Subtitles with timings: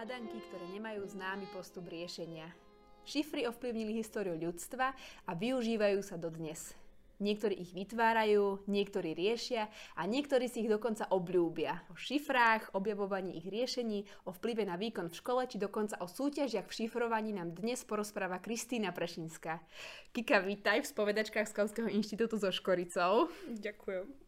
[0.00, 2.48] hádanky, ktoré nemajú známy postup riešenia.
[3.04, 4.96] Šifry ovplyvnili históriu ľudstva
[5.28, 6.72] a využívajú sa dodnes.
[7.20, 11.84] Niektorí ich vytvárajú, niektorí riešia a niektorí si ich dokonca obľúbia.
[11.92, 16.64] O šifrách, objavovaní ich riešení, o vplyve na výkon v škole či dokonca o súťažiach
[16.64, 19.60] v šifrovaní nám dnes porozpráva Kristýna Prešinská.
[20.16, 23.28] Kika, vítaj v spovedačkách Skalského inštitútu so Škoricou.
[23.52, 24.19] Ďakujem.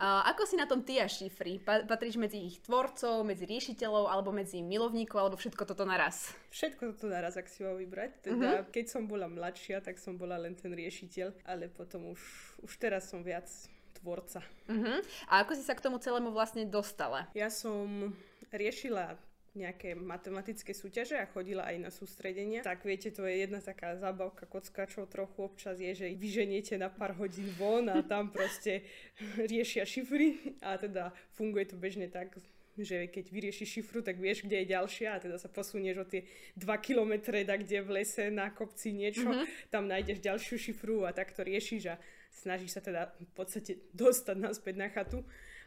[0.00, 1.62] Ako si na tom ty a šifry?
[1.62, 6.34] Patríš medzi ich tvorcov, medzi riešiteľov alebo medzi milovníkov alebo všetko toto naraz?
[6.50, 8.10] Všetko toto naraz, ak si mal vybrať.
[8.24, 8.70] Teda, uh-huh.
[8.70, 12.20] keď som bola mladšia, tak som bola len ten riešiteľ, ale potom už,
[12.66, 13.48] už teraz som viac
[14.02, 14.42] tvorca.
[14.68, 14.98] Uh-huh.
[15.30, 17.30] A ako si sa k tomu celému vlastne dostala?
[17.32, 18.12] Ja som
[18.52, 19.16] riešila
[19.52, 22.64] nejaké matematické súťaže a chodila aj na sústredenia.
[22.64, 27.12] Tak viete, to je jedna taká zábavka kockačov trochu občas je, že vyženiete na pár
[27.20, 28.80] hodín von a tam proste
[29.52, 32.32] riešia šifry a teda funguje to bežne tak,
[32.80, 36.24] že keď vyriešiš šifru, tak vieš, kde je ďalšia a teda sa posunieš o tie
[36.56, 39.68] 2 kilometre, tak kde v lese na kopci niečo, mm-hmm.
[39.68, 42.00] tam nájdeš ďalšiu šifru a tak to riešiš a
[42.32, 45.20] snažíš sa teda v podstate dostať naspäť na chatu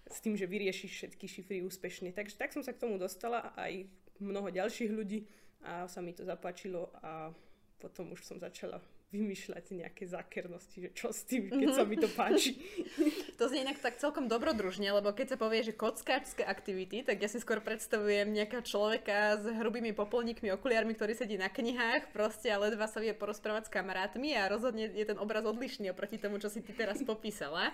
[0.05, 2.13] s tým, že vyriešiš všetky šifry úspešne.
[2.13, 3.89] Takže tak som sa k tomu dostala aj
[4.21, 5.25] mnoho ďalších ľudí
[5.65, 7.33] a sa mi to zapáčilo a
[7.81, 8.79] potom už som začala
[9.15, 12.59] vymýšľať nejaké zákernosti, že čo s tým, keď sa mi to páči.
[13.39, 17.29] to znie inak tak celkom dobrodružne, lebo keď sa povie, že kockáčské aktivity, tak ja
[17.31, 22.59] si skôr predstavujem nejakého človeka s hrubými popolníkmi, okuliarmi, ktorý sedí na knihách proste a
[22.59, 26.51] ledva sa vie porozprávať s kamarátmi a rozhodne je ten obraz odlišný oproti tomu, čo
[26.51, 27.71] si ty teraz popísala.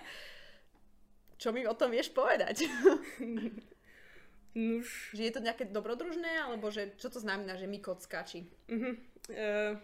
[1.42, 2.62] Čo mi o tom vieš povedať?
[4.54, 5.10] Nuž.
[5.10, 8.46] Že je to nejaké dobrodružné, alebo že čo to znamená, že my kockáči?
[8.70, 8.94] Uh-huh.
[9.26, 9.74] Uh,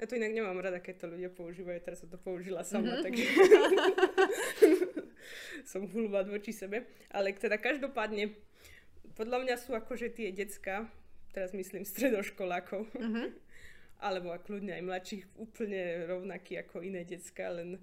[0.00, 3.04] ja to inak nemám rada, keď to ľudia používajú, teraz som to použila sama, uh-huh.
[3.04, 3.26] takže
[5.70, 6.88] som hulvať voči sebe.
[7.12, 8.32] Ale teda každopádne,
[9.20, 10.88] podľa mňa sú akože tie decka,
[11.36, 13.28] teraz myslím stredoškolákov, uh-huh.
[14.08, 17.76] alebo ak ľudia aj mladších, úplne rovnakí ako iné decka, len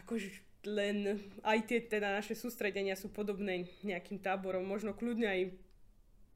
[0.00, 5.40] akože len aj tie teda naše sústredenia sú podobné nejakým táborom, možno kľudne aj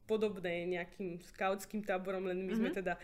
[0.04, 2.60] podobné nejakým skautským táborom, len my mm-hmm.
[2.60, 2.78] sme mhm.
[2.80, 2.94] teda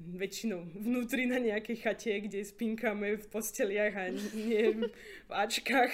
[0.00, 4.88] väčšinou vnútri na nejakej chate, kde spinkame v posteliach a nie
[5.28, 5.92] v ačkách.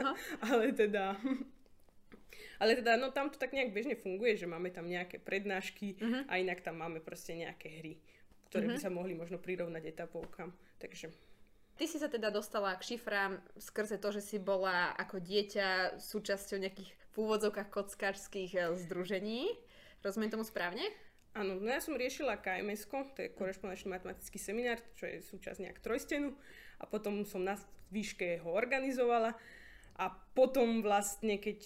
[0.52, 1.16] Ale teda...
[2.56, 6.24] Ale teda, no tam to tak nejak bežne funguje, že máme tam nejaké prednášky uh-huh.
[6.24, 8.00] a inak tam máme proste nejaké hry,
[8.48, 8.76] ktoré uh-huh.
[8.76, 10.56] by sa mohli možno prirovnať etapovkám.
[10.80, 11.12] Takže
[11.76, 16.56] Ty si sa teda dostala k šifrám skrze to, že si bola ako dieťa súčasťou
[16.56, 19.52] nejakých v úvodzovkách kockáčských eh, združení.
[20.04, 20.84] Rozumiem tomu správne?
[21.36, 25.84] Áno, no ja som riešila KMS, to je korešpondenčný matematický seminár, čo je súčasť nejak
[25.84, 26.32] trojstenu
[26.80, 27.60] a potom som na
[27.92, 29.36] výške ho organizovala
[30.00, 31.60] a potom vlastne, keď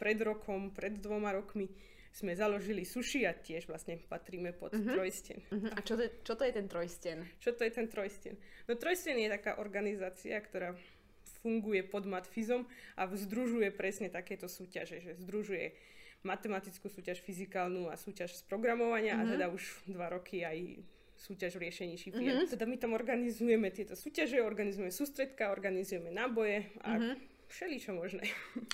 [0.00, 1.68] pred rokom, pred dvoma rokmi
[2.14, 4.94] sme založili suši a tiež vlastne patríme pod uh-huh.
[4.94, 5.42] trojsten.
[5.50, 5.74] Uh-huh.
[5.74, 7.26] A čo to, čo to je ten trojsten?
[7.42, 8.38] Čo to je ten trojsten?
[8.70, 10.78] No trojsten je taká organizácia, ktorá
[11.42, 15.74] funguje pod matfizom a združuje presne takéto súťaže, že združuje
[16.22, 19.28] matematickú súťaž, fyzikálnu a súťaž z programovania uh-huh.
[19.28, 20.86] a teda už dva roky aj
[21.18, 22.46] súťaž v riešení šifier.
[22.46, 22.48] Uh-huh.
[22.48, 27.18] Teda my tam organizujeme tieto súťaže, organizujeme sústredka, organizujeme náboje a uh-huh.
[27.50, 28.22] všeličo možné.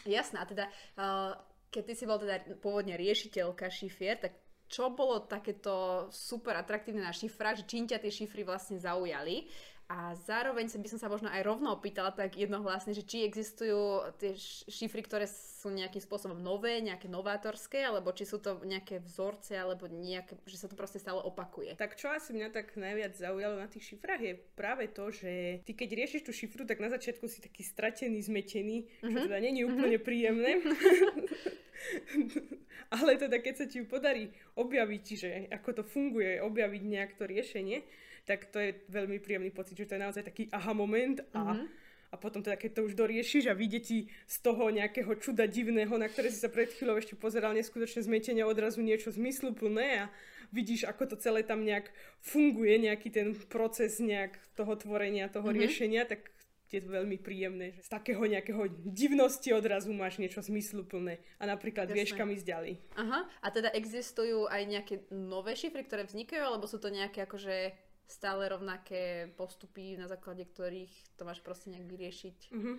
[0.05, 0.69] Jasná, teda
[1.01, 1.34] uh,
[1.70, 4.34] keď ty si bol teda pôvodne riešiteľka šifier, tak
[4.70, 9.50] čo bolo takéto super atraktívne na šifrách, že čím ťa tie šifry vlastne zaujali
[9.91, 14.39] a zároveň by som sa možno aj rovno opýtala tak jednohlasne, že či existujú tie
[14.71, 19.91] šifry, ktoré sú nejakým spôsobom nové, nejaké novátorské, alebo či sú to nejaké vzorce, alebo
[19.91, 21.75] nejaké, že sa to proste stále opakuje.
[21.75, 25.75] Tak čo asi mňa tak najviac zaujalo na tých šifrách je práve to, že ty
[25.75, 29.11] keď riešiš tú šifru, tak na začiatku si taký stratený, zmetený, mm-hmm.
[29.11, 29.27] čo mhm.
[29.27, 30.07] teda není úplne mm-hmm.
[30.07, 30.51] príjemné.
[32.95, 37.83] Ale teda keď sa ti podarí objaviť, že ako to funguje, objaviť nejak to riešenie,
[38.30, 41.66] tak to je veľmi príjemný pocit, že to je naozaj taký aha moment a, mm-hmm.
[42.10, 45.91] a potom teda keď to už doriešiš a vidie ti z toho nejakého čuda divného,
[45.98, 50.15] na ktoré si sa pred chvíľou ešte pozeral neskutočne zmetenia odrazu niečo zmysluplné a
[50.54, 51.91] vidíš, ako to celé tam nejak
[52.22, 55.59] funguje, nejaký ten proces nejak toho tvorenia, toho mm-hmm.
[55.59, 56.30] riešenia, tak
[56.71, 61.91] je to veľmi príjemné, že z takého nejakého divnosti odrazu máš niečo zmysluplné a napríklad
[61.91, 61.98] Jasné.
[61.98, 62.72] vieš, kam ísť ďalej.
[62.94, 67.74] Aha, a teda existujú aj nejaké nové šifry, ktoré vznikajú, alebo sú to nejaké akože
[68.10, 72.39] stále rovnaké postupy, na základe ktorých to máš proste nejak vyriešiť.
[72.51, 72.77] Uh-huh.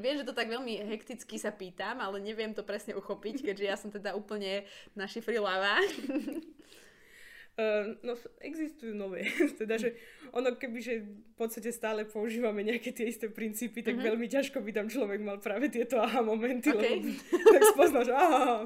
[0.00, 3.76] Viem, že to tak veľmi hekticky sa pýtam, ale neviem to presne uchopiť, keďže ja
[3.76, 4.64] som teda úplne
[4.96, 5.76] na šifri lava.
[7.52, 9.28] Uh, no, existujú nové.
[9.60, 9.92] teda, že
[10.32, 14.08] ono keby, že v podstate stále používame nejaké tie isté princípy, tak mm-hmm.
[14.08, 16.80] veľmi ťažko by tam človek mal práve tieto aha momenty, okay.
[16.80, 17.12] lebo
[17.52, 18.64] tak spoznáš, aha,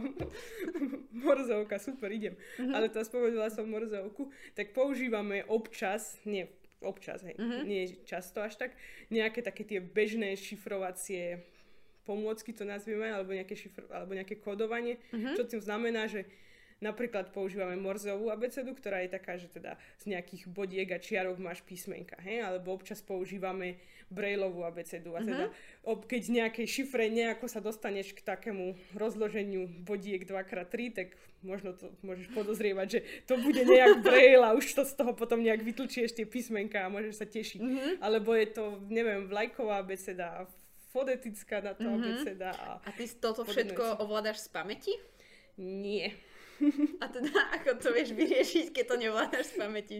[1.27, 2.39] morzovka, super, idem.
[2.39, 2.75] Mm-hmm.
[2.79, 6.47] Ale to spomenula som morzovku, tak používame občas, nie
[6.79, 7.63] občas, hej, mm-hmm.
[7.67, 8.79] nie často až tak,
[9.11, 11.43] nejaké také tie bežné šifrovacie
[12.07, 15.35] pomôcky to nazvieme, alebo nejaké, šifr, alebo nejaké kodovanie, mm-hmm.
[15.35, 16.23] čo tým znamená, že
[16.77, 21.65] Napríklad používame Morzovú abecedu, ktorá je taká, že teda z nejakých bodiek a čiarok máš
[21.65, 22.45] písmenka, hej?
[22.45, 23.81] alebo občas používame
[24.13, 25.91] Braillovú abecedu a teda uh-huh.
[25.97, 31.09] ob, keď nejakej šifre nejako sa dostaneš k takému rozloženiu bodiek 2x3, tak
[31.41, 35.41] možno to môžeš podozrievať, že to bude nejak Braille a už to z toho potom
[35.41, 37.61] nejak vytlčieš tie písmenka a môžeš sa tešiť.
[37.65, 37.93] Uh-huh.
[38.05, 40.45] Alebo je to, neviem, vlajková abeceda,
[40.93, 41.99] fonetická na to uh-huh.
[41.99, 42.53] abeceda.
[42.53, 44.93] A, a ty toto všetko ovládaš z pamäti?
[45.57, 46.13] Nie.
[47.03, 49.97] A teda ako to vieš vyriešiť, keď to nevládaš z pamäti?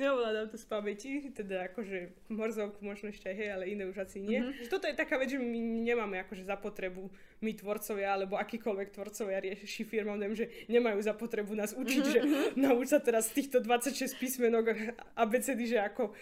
[0.00, 4.18] Neovládam to z pamäti, teda akože morzovku možno ešte aj hej, ale iné už asi
[4.24, 4.40] nie.
[4.40, 4.68] Mm-hmm.
[4.72, 9.40] Toto je taká vec, že my nemáme akože za potrebu my tvorcovia, alebo akýkoľvek tvorcovia
[9.40, 12.14] rieši firmom, neviem, že nemajú za potrebu nás učiť, mm-hmm.
[12.14, 12.40] že mhm.
[12.60, 16.12] nauč sa teraz týchto 26 písmenok abecedy, že ako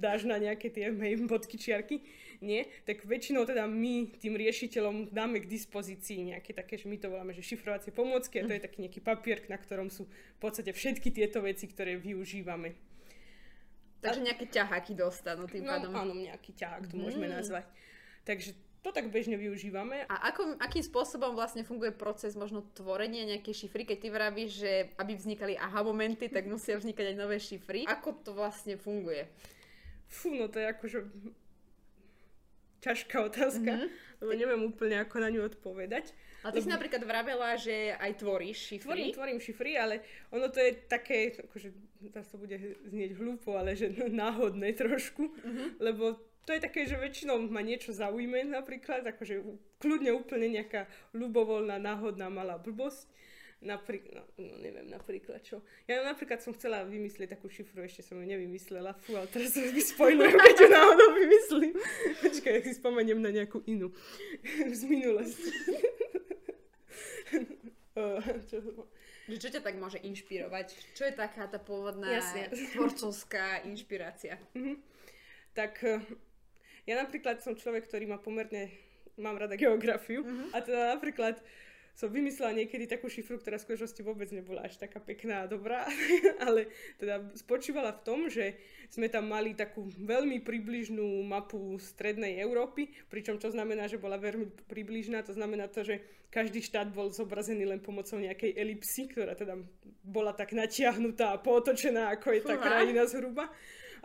[0.00, 0.88] dáš na nejaké tie
[1.28, 2.00] bodky, čiarky
[2.40, 7.08] nie, tak väčšinou teda my tým riešiteľom dáme k dispozícii nejaké také, že my to
[7.08, 10.72] voláme, že šifrovacie pomôcky a to je taký nejaký papier, na ktorom sú v podstate
[10.76, 12.76] všetky tieto veci, ktoré využívame.
[14.04, 15.92] Takže nejaké ťaháky dostanú tým no, pádom.
[15.96, 17.00] Áno, nejaký ťahák to mm.
[17.00, 17.64] môžeme nazvať.
[18.28, 18.52] Takže
[18.86, 20.06] to tak bežne využívame.
[20.06, 24.72] A ako, akým spôsobom vlastne funguje proces možno tvorenia nejakej šifry, keď ty vravíš, že
[24.94, 27.82] aby vznikali aha momenty, tak musia vznikať aj nové šifry.
[27.90, 29.26] Ako to vlastne funguje?
[30.06, 30.98] Fú, no to je akože
[32.86, 34.22] ťažká otázka, mm-hmm.
[34.22, 36.14] lebo neviem úplne, ako na ňu odpovedať.
[36.46, 36.70] A ty lebo...
[36.70, 38.86] si napríklad vravela, že aj tvoríš šifry.
[38.86, 39.94] Tvorím, tvorím šifry, ale
[40.30, 41.68] ono to je také, akože,
[42.14, 42.54] teraz to bude
[42.86, 45.68] znieť hlúpo, ale že náhodné trošku, mm-hmm.
[45.82, 46.14] lebo
[46.46, 49.42] to je také, že väčšinou ma niečo zaujme napríklad, akože
[49.82, 53.10] kľudne úplne nejaká ľubovoľná, náhodná malá blbosť
[53.56, 55.64] Napríklad, no, no neviem, napríklad čo.
[55.88, 58.92] Ja napríklad som chcela vymyslieť takú šifru, ešte som ju nevymyslela.
[59.00, 61.74] Fú, ale teraz sa vyspojujem, keď ju náhodou vymyslím.
[62.20, 63.96] Počkaj, ak si spomeniem na nejakú inú
[64.76, 65.50] z minulosti.
[68.52, 68.56] čo,
[69.24, 70.76] že čo ťa tak môže inšpirovať?
[70.92, 72.52] Čo je taká tá pôvodná Jasne.
[72.76, 74.36] tvorcovská inšpirácia?
[74.52, 74.76] Mm-hmm.
[75.56, 76.04] Tak eh,
[76.86, 78.70] ja napríklad som človek, ktorý má pomerne,
[79.18, 80.22] mám rada geografiu.
[80.22, 80.48] Mm-hmm.
[80.54, 81.36] a teda napríklad
[81.96, 85.88] som vymyslela niekedy takú šifru, ktorá v skutočnosti vôbec nebola až taká pekná a dobrá,
[86.46, 86.68] ale
[87.00, 88.60] teda spočívala v tom, že
[88.92, 94.68] sme tam mali takú veľmi približnú mapu strednej Európy, pričom čo znamená, že bola veľmi
[94.68, 99.56] približná, to znamená to, že každý štát bol zobrazený len pomocou nejakej elipsy, ktorá teda
[100.04, 103.48] bola tak natiahnutá a pootočená, ako je tá krajina zhruba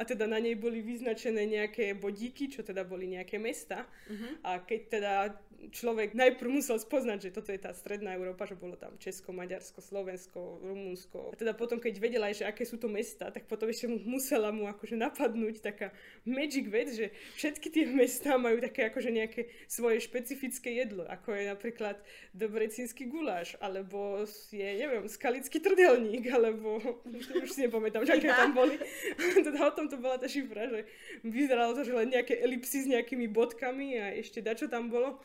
[0.01, 3.85] a teda na nej boli vyznačené nejaké bodíky, čo teda boli nejaké mesta.
[4.09, 4.33] Uh-huh.
[4.41, 5.13] A keď teda
[5.69, 9.77] človek najprv musel spoznať, že toto je tá stredná Európa, že bolo tam Česko, Maďarsko,
[9.77, 11.31] Slovensko, Rumunsko.
[11.31, 14.49] A teda potom, keď vedela, že aké sú to mesta, tak potom ešte mu musela
[14.49, 15.93] mu akože napadnúť taká
[16.25, 21.43] magic vec, že všetky tie mesta majú také akože nejaké svoje špecifické jedlo, ako je
[21.45, 22.01] napríklad
[22.33, 26.81] dobrecínsky guláš, alebo je, neviem, skalický trdelník, alebo
[27.43, 28.79] už si nepamätám, že aké tam boli.
[29.45, 30.87] teda o tom to bola tá šifra, že
[31.21, 35.19] vyzeralo to, že len nejaké elipsy s nejakými bodkami a ešte dačo tam bolo.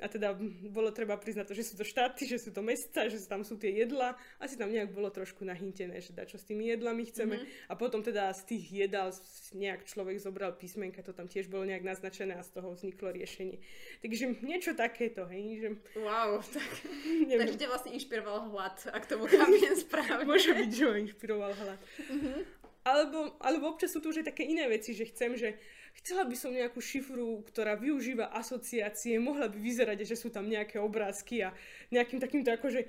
[0.00, 0.32] A teda
[0.72, 3.58] bolo treba priznať to, že sú to štáty, že sú to mesta, že tam sú
[3.60, 4.16] tie jedla.
[4.40, 7.36] Asi tam nejak bolo trošku nahintené, že čo s tými jedlami chceme.
[7.38, 7.70] Mm-hmm.
[7.70, 9.12] A potom teda z tých jedál
[9.52, 13.58] nejak človek zobral písmenka, to tam tiež bolo nejak naznačené a z toho vzniklo riešenie.
[14.00, 15.62] Takže niečo takéto, hej.
[15.62, 15.68] Že...
[16.00, 16.70] Wow, tak,
[17.40, 20.24] takže ťa vlastne inšpiroval hlad, ak tomu kamien správne.
[20.24, 21.80] Môže byť, že ho inšpiroval hlad.
[22.08, 22.61] Mm-hmm.
[22.82, 25.54] Alebo, alebo občas sú tu už aj také iné veci, že chcem, že
[26.02, 30.82] chcela by som nejakú šifru, ktorá využíva asociácie, mohla by vyzerať, že sú tam nejaké
[30.82, 31.54] obrázky a
[31.94, 32.82] nejakým takýmto akože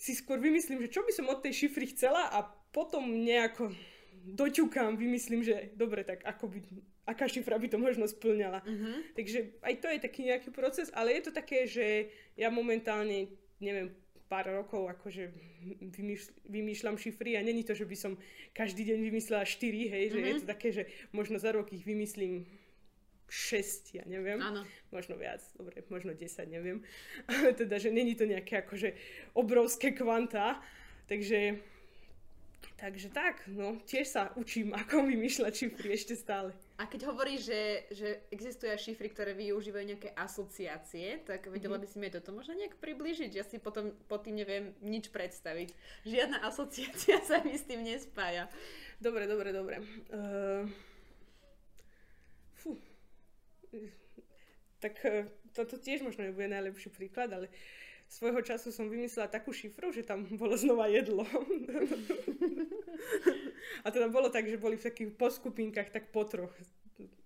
[0.00, 3.70] si skôr vymyslím, že čo by som od tej šifry chcela a potom nejako
[4.24, 6.58] doťukám, vymyslím, že dobre, tak ako by,
[7.04, 8.64] aká šifra by to možno splňala.
[8.64, 9.04] Uh-huh.
[9.12, 13.28] Takže aj to je taký nejaký proces, ale je to také, že ja momentálne,
[13.60, 13.92] neviem,
[14.34, 15.30] pár rokov akože
[15.94, 18.18] vymýšľ, vymýšľam šifry a není to, že by som
[18.50, 20.26] každý deň vymyslela 4, hej, že mm-hmm.
[20.26, 20.82] je to také, že
[21.14, 22.42] možno za rok ich vymyslím
[23.30, 24.42] 6, ja neviem.
[24.42, 24.66] Áno.
[24.90, 26.82] Možno viac, dobre, možno 10, neviem.
[27.30, 28.98] Ale teda, že není to nejaké akože
[29.38, 30.58] obrovské kvanta.
[31.06, 31.62] Takže
[32.74, 36.50] Takže tak, no, tiež sa učím, ako vymýšľať šifry ešte stále.
[36.74, 37.62] A keď hovoríš, že,
[37.94, 42.58] že existujú aj šifry, ktoré využívajú nejaké asociácie, tak vedela by si mi toto možno
[42.58, 43.30] nejak približiť?
[43.30, 45.70] Ja si potom pod tým neviem nič predstaviť.
[46.02, 48.50] Žiadna asociácia sa mi s tým nespája.
[48.98, 49.86] Dobre, dobre, dobre.
[50.10, 50.66] Uh,
[52.58, 52.74] fú.
[54.82, 57.46] Tak uh, toto tiež možno nebude najlepší príklad, ale
[58.08, 61.26] svojho času som vymyslela takú šifru, že tam bolo znova jedlo.
[63.84, 66.52] A teda bolo tak, že boli v takých poskupinkách tak po troch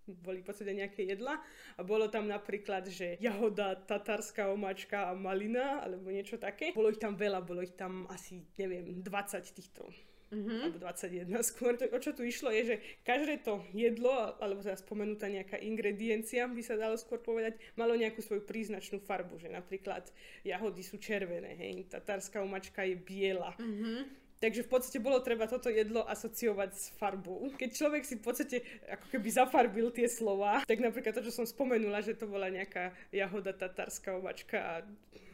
[0.08, 1.36] boli v podstate nejaké jedla
[1.76, 6.72] a bolo tam napríklad, že jahoda, tatárska omáčka a malina alebo niečo také.
[6.72, 9.04] Bolo ich tam veľa, bolo ich tam asi, neviem, 20
[9.52, 9.84] týchto
[10.28, 10.60] Mm-hmm.
[10.60, 11.72] alebo 21 skôr.
[11.80, 16.44] To, o čo tu išlo je, že každé to jedlo, alebo teda spomenutá nejaká ingrediencia,
[16.44, 20.04] by sa dalo skôr povedať, malo nejakú svoju príznačnú farbu, že napríklad
[20.44, 23.56] jahody sú červené, hej, tatárska umačka je biela.
[23.56, 24.28] Mm-hmm.
[24.38, 27.50] Takže v podstate bolo treba toto jedlo asociovať s farbou.
[27.58, 28.56] Keď človek si v podstate
[28.86, 32.94] ako keby zafarbil tie slova, tak napríklad to, čo som spomenula, že to bola nejaká
[33.10, 34.74] jahoda tatárska ovačka a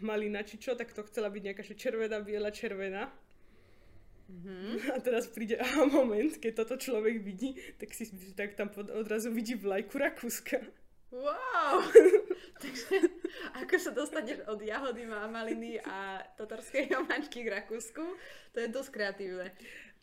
[0.01, 3.13] malina či čo, tak to chcela byť nejaká že červená, biela, červená.
[4.25, 4.97] Mm-hmm.
[4.97, 9.53] A teraz príde aha moment, keď toto človek vidí, tak si tak tam odrazu vidí
[9.53, 10.65] vlajku Rakúska.
[11.15, 11.85] Wow!
[12.63, 13.07] Takže
[13.55, 18.03] ako sa dostaneš od jahody, maliny a tatarskej omáčky k Rakúsku,
[18.51, 19.53] to je dosť kreatívne.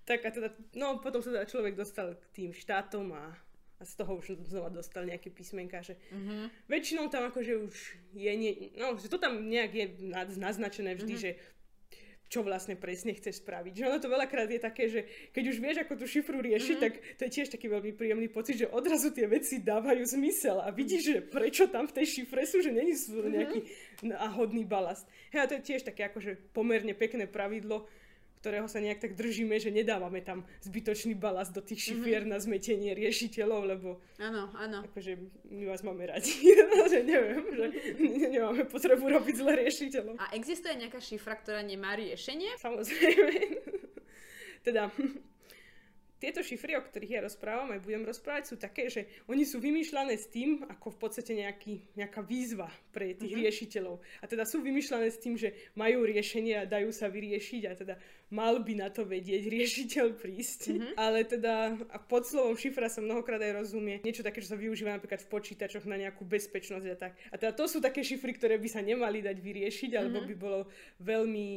[0.07, 3.33] Tak a teda, no potom sa teda človek dostal k tým štátom a,
[3.77, 6.69] a z toho už znova dostal nejaké písmenka, že mm-hmm.
[6.71, 7.75] väčšinou tam akože už
[8.15, 9.85] je, nie, no, že to tam nejak je
[10.39, 11.35] naznačené vždy, mm-hmm.
[11.37, 11.59] že
[12.31, 13.75] čo vlastne presne chceš spraviť.
[13.75, 15.03] Že ono to veľakrát je také, že
[15.35, 16.95] keď už vieš, ako tú šifru riešiť, mm-hmm.
[16.95, 20.71] tak to je tiež taký veľmi príjemný pocit, že odrazu tie veci dávajú zmysel a
[20.71, 23.31] vidíš, že prečo tam v tej šifre sú, že není sú mhm.
[23.35, 23.59] nejaký
[24.07, 25.03] náhodný balast.
[25.35, 27.91] Hej, a to je tiež také akože pomerne pekné pravidlo,
[28.41, 32.33] ktorého sa nejak tak držíme, že nedávame tam zbytočný balast do tých šifier mm-hmm.
[32.33, 34.81] na zmetenie riešiteľov, lebo áno, áno.
[34.89, 35.13] akože
[35.53, 36.33] my vás máme radi,
[36.91, 37.65] že neviem, že
[38.33, 40.17] nemáme potrebu robiť zle riešiteľov.
[40.17, 42.57] A existuje nejaká šifra, ktorá nemá riešenie?
[42.57, 43.29] Samozrejme.
[44.65, 44.89] teda
[46.21, 50.13] tieto šifry, o ktorých ja rozprávam aj budem rozprávať, sú také, že oni sú vymýšľané
[50.13, 53.41] s tým, ako v podstate nejaký, nejaká výzva pre tých mm-hmm.
[53.41, 53.95] riešiteľov.
[54.21, 57.95] A teda sú vymýšľané s tým, že majú riešenie a dajú sa vyriešiť a teda
[58.31, 60.61] mal by na to vedieť riešiteľ prísť.
[60.71, 60.93] Mm-hmm.
[60.95, 64.95] Ale teda a pod slovom šifra sa mnohokrát aj rozumie niečo také, čo sa využíva
[64.95, 67.13] napríklad v počítačoch na nejakú bezpečnosť a tak.
[67.29, 70.31] A teda to sú také šifry, ktoré by sa nemali dať vyriešiť, alebo mm-hmm.
[70.31, 70.59] by bolo
[71.03, 71.47] veľmi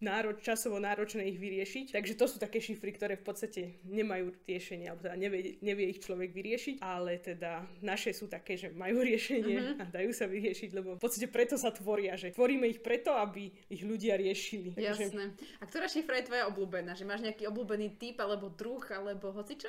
[0.00, 1.92] nároč, časovo náročné ich vyriešiť.
[1.92, 6.00] Takže to sú také šifry, ktoré v podstate nemajú riešenie, alebo teda nevie, nevie ich
[6.00, 9.80] človek vyriešiť, ale teda naše sú také, že majú riešenie mm-hmm.
[9.80, 13.52] a dajú sa vyriešiť, lebo v podstate preto sa tvoria, že tvoríme ich preto, aby
[13.68, 14.72] ich ľudia riešili.
[14.80, 15.36] Jasné.
[15.60, 16.96] A ktorá šifra je tvoja obľúbená?
[16.96, 19.68] Že máš nejaký obľúbený typ, alebo druh, alebo hocičo?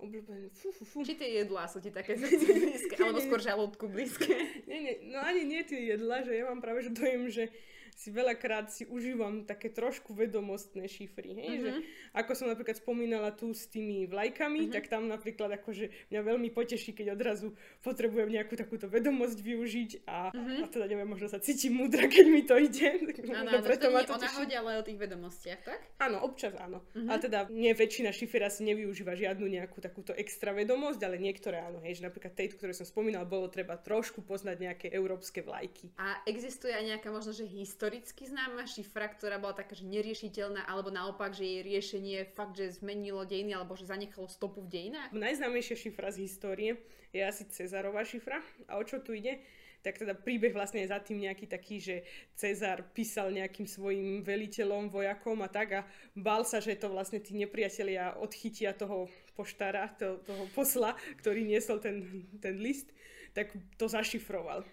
[0.00, 0.48] obľúbené.
[0.56, 0.98] Fú, fú, fú.
[1.04, 4.32] Či tie jedlá sú ti také blízke, alebo skôr žalúdku blízke?
[4.64, 7.52] Nie, nie, no ani nie tie jedlá, že ja mám práve že dojem, že
[8.00, 11.36] si veľakrát si užívam také trošku vedomostné šifry.
[11.36, 11.48] Hej?
[11.52, 11.60] Mm-hmm.
[11.60, 11.70] Že,
[12.16, 14.72] ako som napríklad spomínala tu s tými vlajkami, mm-hmm.
[14.72, 17.52] tak tam napríklad akože mňa veľmi poteší, keď odrazu
[17.84, 20.64] potrebujem nejakú takúto vedomosť využiť a, mm-hmm.
[20.64, 22.88] a teda neviem, možno sa cítim múdra, keď mi to ide.
[23.40, 25.80] Áno, no, preto to nie to o náhode, ale o tých vedomostiach, tak?
[26.00, 26.82] Áno, občas áno.
[26.96, 27.08] Mm-hmm.
[27.08, 31.84] Ale teda nie väčšina šifer asi nevyužíva žiadnu nejakú takúto extra vedomosť, ale niektoré áno.
[31.84, 35.92] Hej, že napríklad tejto, ktoré som spomínal, bolo treba trošku poznať nejaké európske vlajky.
[36.00, 40.62] A existuje aj nejaká možno, že história historicky známa šifra, ktorá bola taká, že neriešiteľná,
[40.70, 45.10] alebo naopak, že jej riešenie fakt, že zmenilo dejiny, alebo že zanechalo stopu v dejinách?
[45.10, 46.78] Najznámejšia šifra z histórie
[47.10, 48.38] je asi Cezarová šifra.
[48.70, 49.42] A o čo tu ide?
[49.80, 52.04] tak teda príbeh vlastne je za tým nejaký taký, že
[52.36, 55.80] Cezar písal nejakým svojim veliteľom, vojakom a tak a
[56.12, 60.92] bál sa, že to vlastne tí nepriatelia odchytia toho poštára, to, toho posla,
[61.24, 62.92] ktorý niesol ten, ten list,
[63.32, 64.68] tak to zašifroval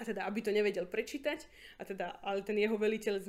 [0.00, 1.44] a teda aby to nevedel prečítať,
[1.76, 3.20] a teda, ale ten jeho veliteľ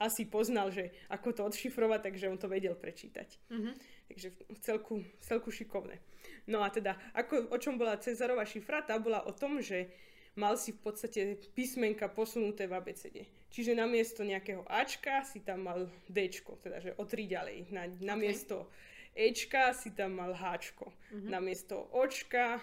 [0.00, 3.28] asi poznal, že ako to odšifrovať, takže on to vedel prečítať.
[3.52, 3.74] Mm-hmm.
[4.08, 6.00] Takže v celku, v celku šikovné.
[6.48, 8.80] No a teda, ako, o čom bola Cezarová šifra?
[8.80, 9.92] Tá bola o tom, že
[10.40, 11.20] mal si v podstate
[11.52, 13.28] písmenka posunuté v abecede.
[13.52, 17.68] Čiže namiesto nejakého Ačka si tam mal Dčko, teda že o tri ďalej.
[17.68, 19.30] Na, namiesto okay.
[19.30, 20.88] Ečka si tam mal Hčko.
[20.88, 21.28] Mm-hmm.
[21.28, 22.62] Namiesto Očka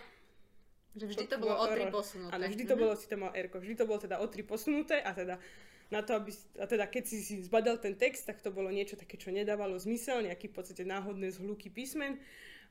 [0.95, 2.31] že vždy to bolo o tri posunuté.
[2.31, 5.01] Áno, vždy to bolo, si tam mal r vždy to bolo teda o tri posunuté
[5.03, 5.35] a teda
[5.87, 8.99] na to, aby, a teda keď si, si zbadal ten text, tak to bolo niečo
[8.99, 12.19] také, čo nedávalo zmysel, nejaký v podstate náhodné zhluky písmen,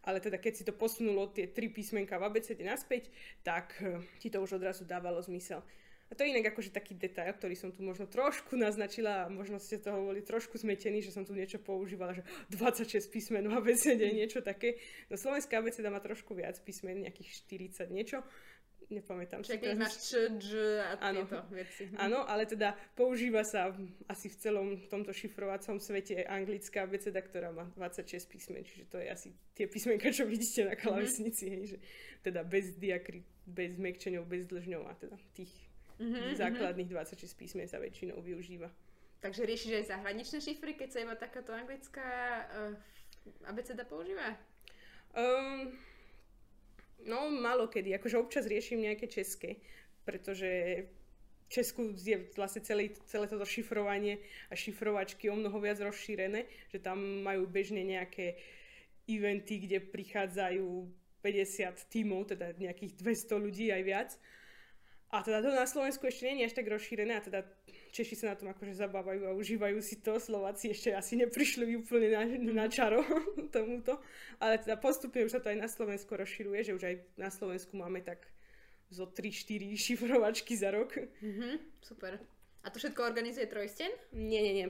[0.05, 3.09] ale teda keď si to posunulo tie tri písmenka v abecede naspäť,
[3.41, 5.65] tak uh, ti to už odrazu dávalo zmysel.
[6.07, 9.59] A to je inak akože taký detail, ktorý som tu možno trošku naznačila a možno
[9.59, 12.23] ste toho boli trošku zmetení, že som tu niečo používala, že
[12.55, 14.79] 26 písmen v ABCD, niečo také.
[15.11, 17.43] No slovenská ABCD má trošku viac písmen, nejakých
[17.83, 18.23] 40 niečo
[18.91, 21.83] nepamätám Čiže keď máš č, dž a áno, tieto veci.
[21.99, 23.75] Áno, ale teda používa sa
[24.07, 29.09] asi v celom tomto šifrovacom svete anglická abeceda, ktorá má 26 písmen, čiže to je
[29.11, 31.57] asi tie písmenka, čo vidíte na klávesnici, mm-hmm.
[31.59, 31.79] hej, že
[32.23, 35.51] teda bez diakry, bez mekčeňov, bez dlžňov a teda tých
[36.01, 38.69] mm-hmm, základných 26 písmen sa väčšinou využíva.
[39.21, 42.09] Takže riešiš aj zahraničné šifry, keď sa iba takáto anglická
[42.47, 44.37] uh, abeceda používa?
[45.17, 45.73] Um,
[47.07, 47.95] No, malo kedy.
[47.95, 49.63] Akože občas riešim nejaké české,
[50.03, 50.49] pretože
[51.47, 54.19] v Česku je vlastne celé, celé toto šifrovanie
[54.51, 58.35] a šifrovačky o mnoho viac rozšírené, že tam majú bežne nejaké
[59.07, 60.67] eventy, kde prichádzajú
[61.23, 64.11] 50 tímov, teda nejakých 200 ľudí aj viac.
[65.15, 67.47] A teda to na Slovensku ešte nie je až tak rozšírené a teda
[67.97, 72.13] Češi sa na tom akože zabávajú a užívajú si to, Slováci ešte asi neprišli úplne
[72.13, 72.23] na,
[72.53, 73.01] na čaro
[73.55, 73.97] tomuto,
[74.37, 77.73] ale teda postupne už sa to aj na Slovensku rozširuje, že už aj na Slovensku
[77.73, 78.29] máme tak
[78.93, 80.93] zo 3-4 šifrovačky za rok.
[81.25, 82.21] Mm-hmm, super.
[82.63, 83.91] A to všetko organizuje Trojsten?
[84.13, 84.69] Nie, nie, nie.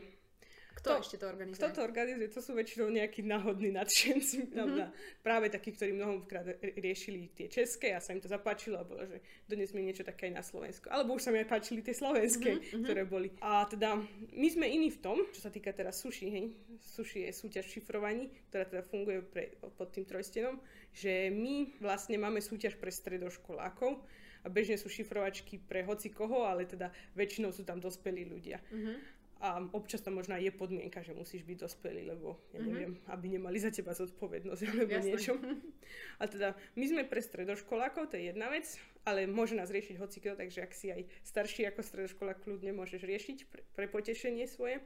[0.77, 1.57] Kto to, ešte to organizuje?
[1.57, 2.29] Kto to organizuje?
[2.37, 4.53] To sú väčšinou nejakí náhodní nadšenci.
[4.53, 5.25] Mm-hmm.
[5.25, 9.25] Práve takí, ktorí mnohokrát riešili tie české a sa im to zapáčilo a bolo, že
[9.49, 10.93] donesme niečo také aj na Slovensko.
[10.93, 12.85] Alebo už sa mi aj páčili tie slovenské, mm-hmm.
[12.85, 13.33] ktoré boli.
[13.41, 13.97] A teda
[14.37, 16.53] my sme iní v tom, čo sa týka teraz suši, hej.
[16.77, 20.61] Suši je súťaž šifrovaní, ktorá teda funguje pre, pod tým trojstenom,
[20.93, 24.05] že my vlastne máme súťaž pre stredoškolákov
[24.45, 28.61] a bežne sú šifrovačky pre hoci koho, ale teda väčšinou sú tam dospelí ľudia.
[28.71, 32.69] Mm-hmm a občas tam možno je podmienka, že musíš byť dospelý, lebo ja mhm.
[32.69, 33.13] neviem, mm-hmm.
[33.13, 35.09] aby nemali za teba zodpovednosť alebo Jasne.
[35.13, 35.33] niečo.
[36.21, 38.65] A teda my sme pre stredoškolákov, to je jedna vec,
[39.05, 43.39] ale môže nás riešiť hocikto, takže ak si aj starší ako stredoškolák, kľudne môžeš riešiť
[43.53, 44.81] pre, pre potešenie svoje.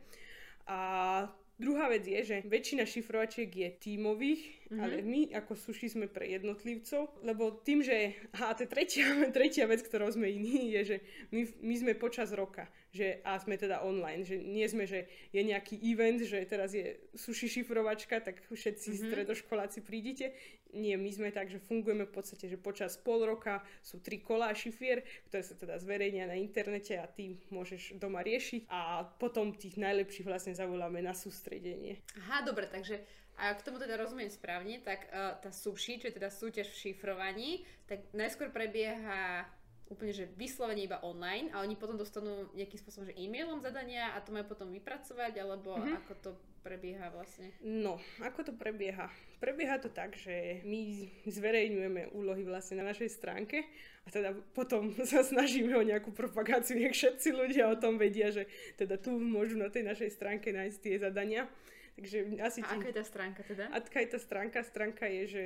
[0.67, 1.31] A
[1.61, 4.81] Druhá vec je, že väčšina šifrovačiek je tímových, mm-hmm.
[4.81, 9.05] ale my ako suši sme pre jednotlivcov, lebo tým, že, a to tretia,
[9.37, 10.97] tretia vec, ktorou sme iní, je, že
[11.37, 15.43] my, my sme počas roka že, a sme teda online, že nie sme, že je
[15.47, 19.07] nejaký event, že teraz je suši šifrovačka, tak všetci mm-hmm.
[19.11, 20.35] stredoškoláci prídite.
[20.71, 24.55] Nie, my sme tak, že fungujeme v podstate, že počas pol roka sú tri kolá
[24.55, 29.79] šifier, ktoré sa teda zverejnia na internete a ty môžeš doma riešiť a potom tých
[29.83, 31.99] najlepších vlastne zavoláme na sústredenie.
[32.23, 33.03] Aha, dobre, takže
[33.41, 36.81] a k tomu teda rozumiem správne, tak uh, tá suši, čo je teda súťaž v
[36.87, 37.51] šifrovaní,
[37.89, 39.49] tak najskôr prebieha
[39.91, 44.23] úplne, že vyslovene iba online a oni potom dostanú nejakým spôsobom, že e-mailom zadania a
[44.23, 45.99] to majú potom vypracovať, alebo mm-hmm.
[45.99, 46.31] ako to
[46.63, 47.51] prebieha vlastne?
[47.59, 49.11] No, ako to prebieha?
[49.43, 53.67] Prebieha to tak, že my zverejňujeme úlohy vlastne na našej stránke
[54.07, 58.47] a teda potom sa snažíme o nejakú propagáciu, nech všetci ľudia o tom vedia, že
[58.79, 61.51] teda tu môžu na tej našej stránke nájsť tie zadania.
[61.97, 63.69] Takže asi a aká je tá stránka teda?
[63.75, 64.65] Aká je tá stránka?
[64.65, 65.45] Stránka je, že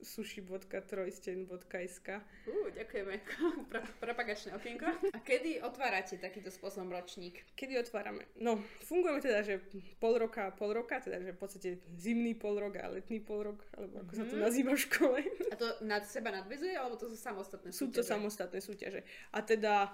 [0.00, 3.20] sushi.trojsten.sk uh, ďakujeme.
[3.70, 4.86] Pro, propagačné okienko.
[5.12, 7.44] A kedy otvárate takýto spôsobom ročník?
[7.52, 8.24] Kedy otvárame?
[8.40, 9.60] No, fungujeme teda, že
[10.00, 13.42] pol roka a pol roka, teda, že v podstate zimný pol rok a letný pol
[13.52, 14.16] rok, alebo ako mm-hmm.
[14.16, 14.42] sa to mhm.
[14.46, 15.18] nazýva v škole.
[15.52, 17.80] A to nad seba nadvezuje, alebo to sú samostatné súťaže?
[17.80, 19.00] Sú to samostatné súťaže.
[19.36, 19.92] A teda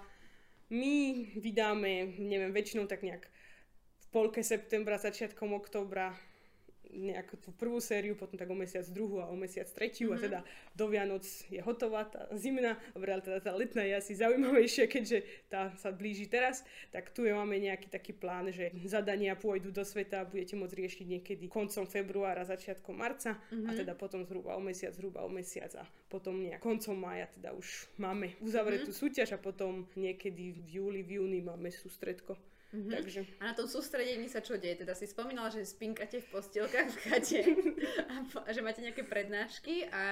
[0.67, 3.27] my vydáme, neviem, väčšinou tak nejak
[4.11, 6.15] polke septembra, začiatkom októbra
[6.93, 10.15] nejakú tú prvú sériu, potom tak o mesiac druhú a o mesiac tretiu mm-hmm.
[10.15, 10.23] a mhm.
[10.25, 10.39] teda
[10.73, 15.17] do Vianoc je hotová tá zimná, ale teda tá letná je asi zaujímavejšia, keďže
[15.51, 19.83] tá sa blíži teraz, tak tu je máme nejaký taký plán, že zadania pôjdu do
[19.83, 23.67] sveta a budete môcť riešiť niekedy koncom februára, začiatkom marca mm-hmm.
[23.67, 23.77] a mhm.
[23.83, 27.91] teda potom zhruba o mesiac, zhruba o mesiac a potom nejak koncom mája teda už
[27.99, 29.03] máme uzavretú mm-hmm.
[29.05, 32.39] súťaž a potom niekedy v júli, v júni máme sústredko.
[32.77, 32.93] Mm-hmm.
[32.93, 33.19] Takže...
[33.41, 34.85] A na tom sústredení sa čo deje?
[34.85, 37.41] Teda si spomínala, že spinkate v postielkach v chate
[38.45, 40.03] a že máte nejaké prednášky a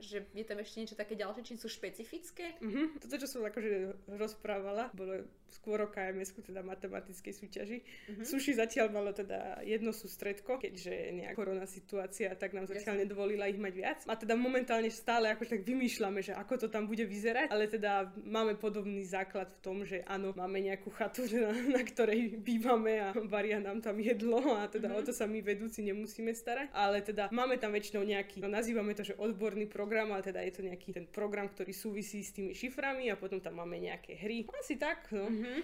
[0.00, 2.56] že je tam ešte niečo také ďalšie, čím sú špecifické?
[2.64, 3.04] Mm-hmm.
[3.04, 7.78] Toto, čo som akože rozprávala, bolo skôr o kms teda matematickej súťaži.
[7.84, 8.24] Mm-hmm.
[8.24, 13.04] Suši zatiaľ malo teda jedno sústredko, keďže nejaká korona situácia tak nám zatiaľ Jasne.
[13.04, 13.98] nedovolila ich mať viac.
[14.08, 18.08] A teda momentálne stále ako tak vymýšľame, že ako to tam bude vyzerať, ale teda
[18.24, 23.10] máme podobný základ v tom, že áno, máme nejakú chatu, na, na ktorej bývame a
[23.26, 25.02] varia nám tam jedlo a teda mm-hmm.
[25.02, 26.70] o to sa my vedúci nemusíme starať.
[26.70, 30.54] Ale teda máme tam väčšinou nejaký, no nazývame to, že odborný program, ale teda je
[30.54, 34.46] to nejaký ten program, ktorý súvisí s tými šiframi a potom tam máme nejaké hry.
[34.54, 35.26] Asi tak, no.
[35.26, 35.58] Mm-hmm.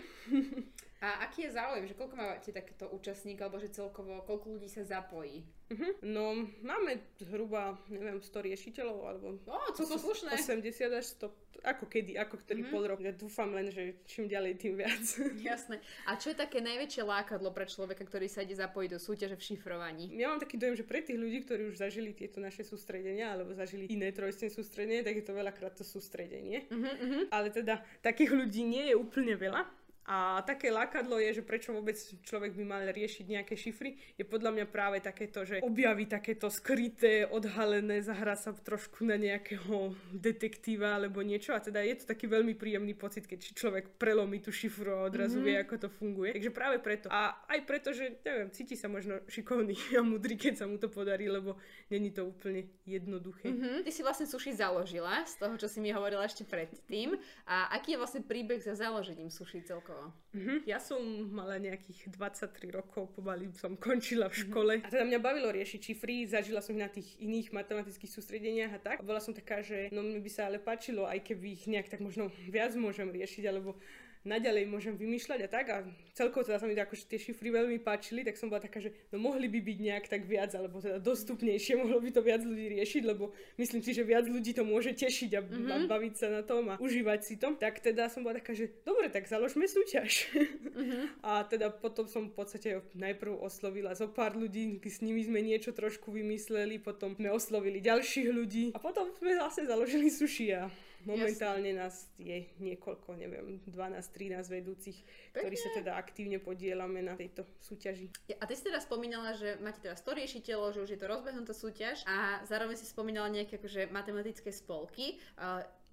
[1.02, 4.86] A aký je záujem, že koľko máte takéto účastník, alebo že celkovo koľko ľudí sa
[4.86, 5.42] zapojí?
[5.74, 5.92] Uh-huh.
[6.06, 9.34] No, máme zhruba, neviem, 100 riešiteľov, alebo...
[9.50, 10.38] O, to sú slušné.
[10.38, 10.62] 80
[10.94, 12.70] až 100, ako kedy, ako ktorý uh-huh.
[12.70, 13.00] pol rok.
[13.02, 15.02] Ja dúfam len, že čím ďalej, tým viac.
[15.50, 15.82] Jasné.
[16.06, 19.42] A čo je také najväčšie lákadlo pre človeka, ktorý sa ide zapojiť do súťaže v
[19.42, 20.06] šifrovaní?
[20.14, 23.50] Ja mám taký dojem, že pre tých ľudí, ktorí už zažili tieto naše sústredenia, alebo
[23.58, 26.70] zažili iné trojstné sústredenie, tak je to veľakrát to sústredenie.
[26.70, 27.22] Uh-huh, uh-huh.
[27.34, 29.81] Ale teda takých ľudí nie je úplne veľa.
[30.02, 31.94] A také lákadlo je, že prečo vôbec
[32.26, 37.22] človek by mal riešiť nejaké šifry, je podľa mňa práve takéto, že objaví takéto skryté,
[37.30, 42.58] odhalené, zahrá sa trošku na nejakého detektíva alebo niečo a teda je to taký veľmi
[42.58, 45.46] príjemný pocit, keď človek prelomí tú šifru a odrazu mm-hmm.
[45.46, 46.30] vie, ako to funguje.
[46.34, 47.06] Takže práve preto.
[47.06, 50.90] A aj preto, že neviem, cíti sa možno šikovný a mudrý, keď sa mu to
[50.90, 51.54] podarí, lebo
[51.94, 53.54] není to úplne jednoduché.
[53.54, 53.86] Mm-hmm.
[53.86, 57.14] Ty si vlastne suši založila z toho, čo si mi hovorila ešte predtým.
[57.46, 59.91] A aký je vlastne príbeh za založením suši celkom?
[59.92, 60.12] Celkovo?
[60.32, 60.58] Mm-hmm.
[60.64, 64.72] Ja som mala nejakých 23 rokov, pomaly som končila v škole.
[64.80, 64.88] Mm-hmm.
[64.88, 68.80] A teda mňa bavilo riešiť šifry, zažila som ich na tých iných matematických sústredeniach a
[68.80, 68.96] tak.
[69.00, 71.92] A bola som taká, že no mne by sa ale páčilo, aj keby ich nejak
[71.92, 73.76] tak možno viac môžem riešiť, alebo
[74.22, 75.76] naďalej môžem vymýšľať a tak a
[76.14, 79.18] celkovo teda sa mi akože tie šifry veľmi páčili, tak som bola taká, že no
[79.18, 83.02] mohli by byť nejak tak viac, alebo teda dostupnejšie, mohlo by to viac ľudí riešiť,
[83.02, 85.90] lebo myslím si, že viac ľudí to môže tešiť a, mm-hmm.
[85.90, 87.58] baviť sa na tom a užívať si to.
[87.58, 90.30] Tak teda som bola taká, že dobre, tak založme súťaž.
[90.30, 91.02] Mm-hmm.
[91.28, 95.74] a teda potom som v podstate najprv oslovila zo pár ľudí, s nimi sme niečo
[95.74, 100.70] trošku vymysleli, potom sme oslovili ďalších ľudí a potom sme zase založili suši a
[101.02, 101.82] Momentálne Jasne.
[101.82, 105.40] nás je niekoľko, neviem, 12-13 vedúcich, Pekne.
[105.42, 108.10] ktorí sa teda aktívne podielame na tejto súťaži.
[108.38, 111.52] A ty si teda spomínala, že máte teda 100 riešiteľov, že už je to rozbehnutá
[111.52, 115.18] súťaž a zároveň si spomínala nejaké akože matematické spolky.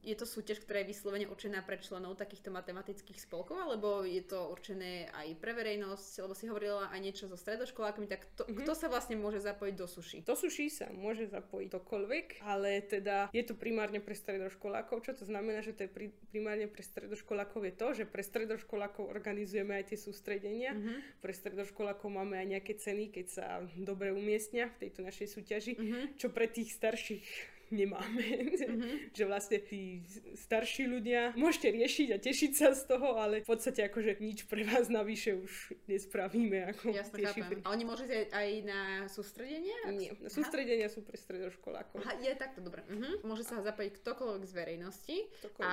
[0.04, 4.48] Je to súťaž, ktorá je vyslovene určená pre členov takýchto matematických spolkov, alebo je to
[4.50, 8.64] určené aj pre verejnosť, lebo si hovorila aj niečo so stredoškolákmi, tak to, mm-hmm.
[8.64, 10.18] kto sa vlastne môže zapojiť do suši?
[10.24, 15.04] Do suši sa môže zapojiť ktokoľvek, ale teda je to primárne pre stredoškolákov.
[15.04, 19.06] Čo to znamená, že to je pri, primárne pre stredoškolákov je to, že pre stredoškolákov
[19.06, 21.22] organizujeme aj tie sústredenia, mm-hmm.
[21.22, 23.46] pre stredoškolákov máme aj nejaké ceny, keď sa
[23.78, 26.04] dobre umiestnia v tejto našej súťaži, mm-hmm.
[26.18, 28.26] čo pre tých starších nemáme.
[28.60, 28.94] Mm-hmm.
[29.18, 30.04] že vlastne tí
[30.36, 34.66] starší ľudia môžete riešiť a tešiť sa z toho, ale v podstate akože nič pre
[34.66, 36.74] vás navyše už nespravíme.
[36.76, 37.62] Ako Jasne, šifry.
[37.66, 39.76] A oni ísť aj na sústredenie?
[39.94, 40.94] Nie, na sústredenia Aha.
[40.94, 42.02] sú pre stredoškolákov.
[42.06, 42.86] Aha, je takto, dobre.
[42.86, 43.26] Uh-huh.
[43.26, 45.66] Môže sa zapojiť ktokoľvek z verejnosti ktokoľvek.
[45.66, 45.72] a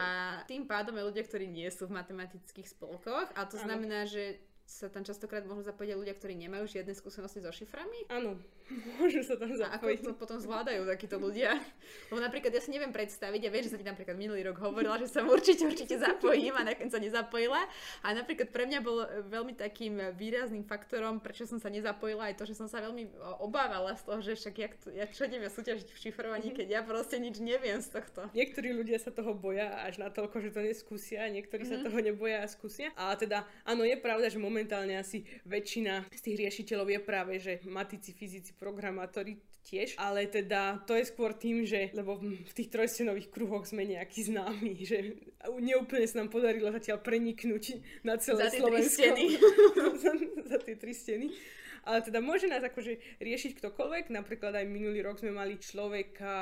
[0.49, 3.65] tým pádom aj ľudia, ktorí nie sú v matematických spolkoch a to ano.
[3.69, 8.11] znamená, že sa tam častokrát môžu zapojiť ľudia, ktorí nemajú žiadne skúsenosti so šiframi?
[8.11, 8.35] Áno,
[8.99, 10.01] môžu sa tam zapojiť.
[10.03, 11.55] A ako to potom zvládajú takíto ľudia?
[12.11, 14.99] Lebo napríklad ja si neviem predstaviť, ja viem, že sa ti napríklad minulý rok hovorila,
[14.99, 17.63] že sa určite, určite zapojím a nakoniec sa nezapojila.
[18.03, 22.45] A napríklad pre mňa bol veľmi takým výrazným faktorom, prečo som sa nezapojila, aj to,
[22.49, 23.07] že som sa veľmi
[23.39, 26.67] obávala z toho, že však jak to, ja čo idem ja súťažiť v šifrovaní, keď
[26.67, 28.27] ja proste nič neviem z tohto.
[28.35, 31.79] Niektorí ľudia sa toho boja až na toľko, že to neskúsia, niektorí mm-hmm.
[31.79, 31.87] sa mhm.
[31.87, 32.89] toho neboja a skúsia.
[32.99, 37.53] A teda áno, je pravda, že momentálne asi väčšina z tých riešiteľov je práve, že
[37.69, 43.35] matici, fyzici, programátori tiež, ale teda to je skôr tým, že lebo v tých trojstenových
[43.35, 45.19] kruhoch sme nejakí známi, že
[45.59, 49.11] neúplne sa nám podarilo zatiaľ preniknúť na celé za Slovensko.
[50.03, 50.13] za,
[50.47, 51.29] za tie tri steny.
[51.87, 54.11] Ale teda môže nás akože riešiť ktokoľvek.
[54.11, 56.35] Napríklad aj minulý rok sme mali človeka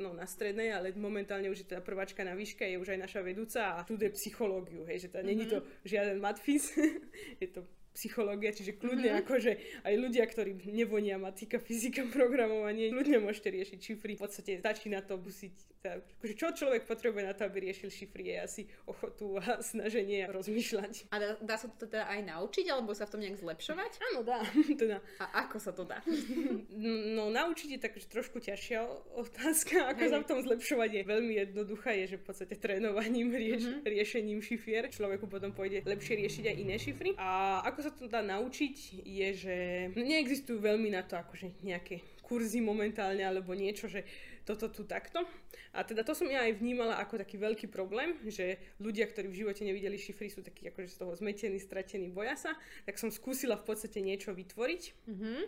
[0.00, 3.20] no, na strednej, ale momentálne už je teda prváčka na výške, je už aj naša
[3.20, 4.88] vedúca a študuje psychológiu.
[4.88, 5.36] Hej, že teda mm-hmm.
[5.36, 6.72] není to žiaden matfiz,
[7.44, 9.22] je to psychológia, čiže kľudne mm-hmm.
[9.24, 9.52] akože
[9.88, 14.12] aj ľudia, ktorí nevonia matika, fyzika, programovanie, ľudne môžete riešiť šifry.
[14.20, 17.88] V podstate stačí na to busiť tá, akože čo človek potrebuje na to, aby riešil
[17.88, 21.14] šifry, je asi ochotu a snaženie rozmýšľať.
[21.14, 23.92] A dá, dá sa to teda aj naučiť, alebo sa v tom nejak zlepšovať?
[24.12, 24.42] Áno, dá.
[24.82, 24.98] teda.
[25.22, 26.02] A ako sa to dá?
[27.16, 28.82] no, naučiť je tak trošku ťažšia
[29.14, 29.94] otázka.
[29.94, 30.10] Ako Hej.
[30.10, 33.86] sa v tom zlepšovať je veľmi jednoduchá, je, že v podstate trénovaním, rieš, mm-hmm.
[33.86, 37.10] riešením šifier človeku potom pôjde lepšie riešiť aj iné šifry.
[37.16, 39.56] A ako sa to dá naučiť, je, že
[39.94, 44.02] neexistujú veľmi na to akože nejaké kurzy momentálne alebo niečo, že
[44.42, 45.22] toto tu takto.
[45.70, 49.46] A teda to som ja aj vnímala ako taký veľký problém, že ľudia, ktorí v
[49.46, 52.58] živote nevideli šifry, sú takí akože z toho zmetení, stratení, boja sa.
[52.90, 54.82] Tak som skúsila v podstate niečo vytvoriť.
[55.06, 55.38] Mm-hmm.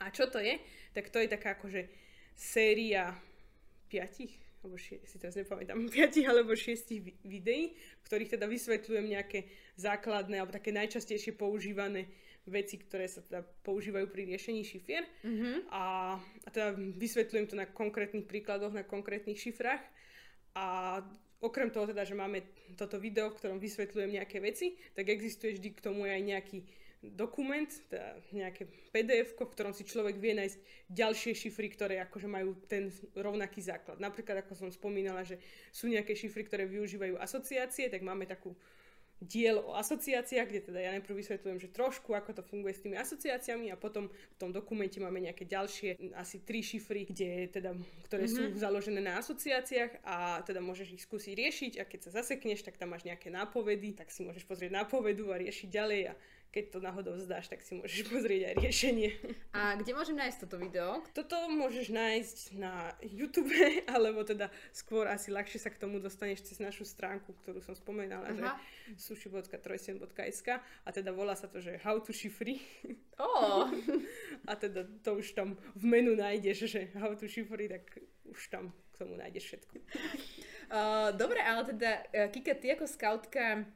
[0.00, 0.56] A čo to je?
[0.96, 1.92] Tak to je taká akože
[2.32, 3.12] séria
[3.92, 9.50] piatich, alebo šie, si teraz nepamätám, piatich alebo šiestich videí, v ktorých teda vysvetľujem nejaké
[9.74, 12.06] základné alebo také najčastejšie používané
[12.46, 15.06] veci, ktoré sa teda používajú pri riešení šifier.
[15.22, 15.70] Mm-hmm.
[15.70, 19.82] A, a teda vysvetľujem to na konkrétnych príkladoch, na konkrétnych šifrách.
[20.58, 20.98] A
[21.38, 22.42] okrem toho teda, že máme
[22.74, 26.66] toto video, v ktorom vysvetľujem nejaké veci, tak existuje vždy k tomu aj nejaký
[27.02, 32.54] dokument, teda nejaké pdf v ktorom si človek vie nájsť ďalšie šifry, ktoré akože majú
[32.70, 33.98] ten rovnaký základ.
[33.98, 35.42] Napríklad, ako som spomínala, že
[35.74, 38.54] sú nejaké šifry, ktoré využívajú asociácie, tak máme takú
[39.22, 42.98] diel o asociáciách, kde teda ja najprv vysvetľujem, že trošku ako to funguje s tými
[42.98, 47.70] asociáciami a potom v tom dokumente máme nejaké ďalšie, asi tri šifry, kde teda,
[48.10, 48.58] ktoré mm-hmm.
[48.58, 52.76] sú založené na asociáciách a teda môžeš ich skúsiť riešiť a keď sa zasekneš, tak
[52.76, 56.14] tam máš nejaké nápovedy, tak si môžeš pozrieť nápovedu a riešiť ďalej a
[56.52, 59.16] keď to náhodou zdáš, tak si môžeš pozrieť aj riešenie.
[59.56, 61.00] A kde môžem nájsť toto video?
[61.16, 63.48] Toto môžeš nájsť na YouTube,
[63.94, 68.28] alebo teda skôr asi ľahšie sa k tomu dostaneš cez našu stránku, ktorú som spomenala,
[68.28, 68.36] Aha.
[68.36, 68.44] že
[69.00, 72.60] sushi.trojsen.sk a teda volá sa to, že How to Shifry.
[73.16, 73.72] Oh.
[74.50, 77.88] a teda to už tam v menu nájdeš, že How to Shifry, tak
[78.28, 79.74] už tam k tomu nájdeš všetko.
[80.72, 83.68] Uh, dobre, ale teda, uh, Kika, ty ako scoutka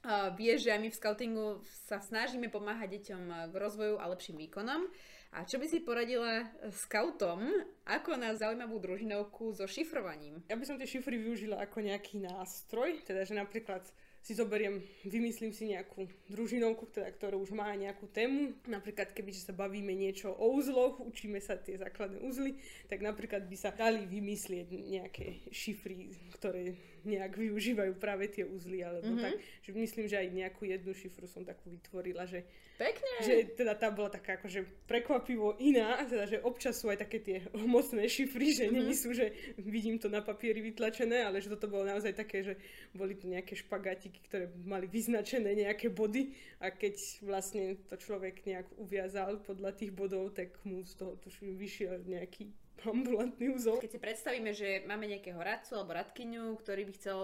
[0.00, 1.46] Uh, vieš, že aj my v scoutingu
[1.84, 4.88] sa snažíme pomáhať deťom k rozvoju a lepším výkonom.
[5.30, 6.42] A čo by si poradila
[6.74, 7.46] scoutom,
[7.86, 10.42] ako na zaujímavú družinovku so šifrovaním?
[10.50, 13.86] Ja by som tie šifry využila ako nejaký nástroj, teda že napríklad
[14.20, 18.58] si zoberiem, vymyslím si nejakú družinovku, teda, ktorá už má nejakú tému.
[18.68, 22.60] Napríklad, keby sa bavíme niečo o uzloch, učíme sa tie základné uzly,
[22.90, 29.12] tak napríklad by sa dali vymyslieť nejaké šifry, ktoré nejak využívajú práve tie uzly, alebo
[29.12, 29.24] mm-hmm.
[29.24, 29.34] tak.
[29.64, 32.44] Že myslím, že aj nejakú jednu šifru som takú vytvorila, že,
[32.76, 33.12] Pekne.
[33.22, 37.36] že teda tá bola taká akože prekvapivo iná, teda, že občas sú aj také tie
[37.76, 38.76] mocné šifry, že mm-hmm.
[38.76, 42.54] není sú, že vidím to na papieri vytlačené, ale že toto bolo naozaj také, že
[42.96, 48.66] boli to nejaké špagátiky, ktoré mali vyznačené nejaké body a keď vlastne to človek nejak
[48.80, 52.52] uviazal podľa tých bodov, tak mu z toho tuším vyšiel nejaký
[52.88, 53.82] ambulantný úzol.
[53.82, 57.20] Keď si predstavíme, že máme nejakého radcu alebo radkyňu, ktorý by chcel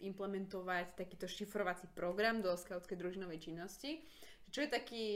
[0.00, 4.00] implementovať takýto šifrovací program do skautskej družinovej činnosti,
[4.48, 5.06] čo je taký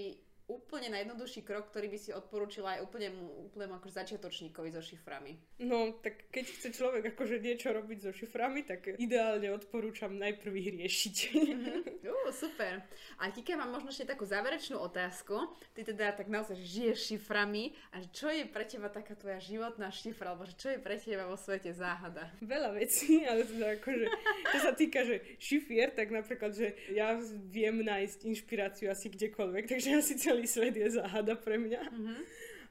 [0.44, 3.08] úplne najjednoduchší krok, ktorý by si odporúčila aj úplne,
[3.48, 5.40] úplne akože začiatočníkovi so šiframi?
[5.64, 10.68] No, tak keď chce človek akože niečo robiť so šiframi, tak ideálne odporúčam najprv ich
[10.76, 11.16] riešiť.
[11.32, 11.78] Mm-hmm.
[12.04, 12.84] Uh, super.
[13.16, 15.48] A Kika, mám možno ešte takú záverečnú otázku.
[15.72, 20.36] Ty teda tak naozaj žiješ šiframi a čo je pre teba taká tvoja životná šifra,
[20.36, 22.28] alebo čo je pre teba vo svete záhada?
[22.44, 24.06] Veľa vecí, ale teda akože,
[24.52, 27.16] čo sa týka, že šifier, tak napríklad, že ja
[27.48, 31.82] viem nájsť inšpiráciu asi kdekoľvek, takže ja síce celý svet je záhada pre mňa.
[31.86, 32.22] Mm-hmm.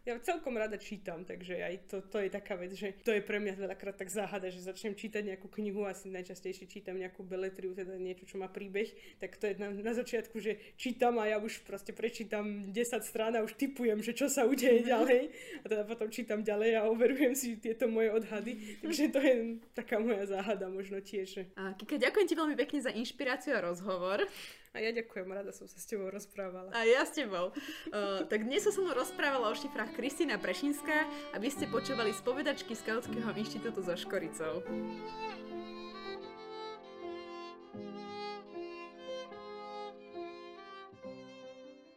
[0.03, 3.39] Ja celkom rada čítam, takže aj to, to je taká vec, že to je pre
[3.39, 7.95] mňa veľakrát tak záhada, že začnem čítať nejakú knihu, asi najčastejšie čítam nejakú beletriu, teda
[7.95, 8.91] niečo, čo má príbeh,
[9.23, 13.39] tak to je na, na začiatku, že čítam a ja už proste prečítam 10 strán
[13.39, 14.91] a už typujem, že čo sa udeje mm-hmm.
[14.91, 15.21] ďalej
[15.63, 20.03] a teda potom čítam ďalej a overujem si tieto moje odhady, takže to je taká
[20.03, 21.47] moja záhada možno tiež.
[21.55, 24.27] A Kika, ďakujem ti veľmi pekne za inšpiráciu a rozhovor.
[24.73, 26.73] A ja ďakujem, rada som sa s tebou rozprávala.
[26.73, 27.53] A ja s tebou.
[27.93, 32.09] Uh, tak dnes som sa mnou rozprávala o šifrách Kristýna Prešinská a vy ste počúvali
[32.09, 34.65] spovedačky Skautského inštitútu so Škoricou.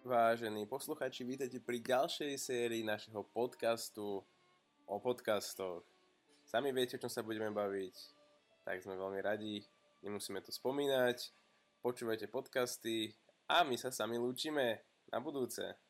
[0.04, 4.20] Vážení posluchači, vítajte pri ďalšej sérii našeho podcastu
[4.84, 5.80] o podcastoch.
[6.44, 7.96] Sami viete, o čom sa budeme baviť,
[8.68, 9.64] tak sme veľmi radi,
[10.04, 11.45] nemusíme to spomínať
[11.86, 13.14] počúvajte podcasty
[13.46, 15.85] a my sa sami lúčime na budúce.